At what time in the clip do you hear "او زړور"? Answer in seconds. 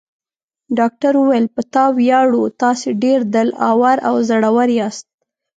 4.07-4.69